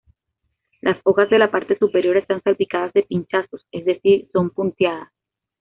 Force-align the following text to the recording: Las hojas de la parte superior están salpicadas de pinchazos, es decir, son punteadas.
Las 0.81 0.97
hojas 1.03 1.29
de 1.29 1.37
la 1.37 1.51
parte 1.51 1.77
superior 1.77 2.17
están 2.17 2.41
salpicadas 2.41 2.91
de 2.93 3.03
pinchazos, 3.03 3.67
es 3.71 3.85
decir, 3.85 4.27
son 4.33 4.49
punteadas. 4.49 5.11